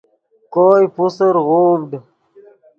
کوئے 0.53 0.85
پوسر 0.95 1.35
غوڤڈ 1.47 1.91